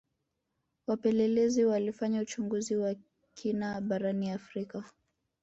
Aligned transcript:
wapelelezi 0.87 1.65
walifanya 1.65 2.21
uchunguzi 2.21 2.75
wa 2.75 2.95
kina 3.33 3.81
barani 3.81 4.31
afrika 4.31 4.83